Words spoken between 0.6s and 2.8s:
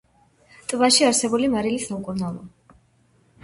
ტბაში არსებული მარილი სამკურნალოა.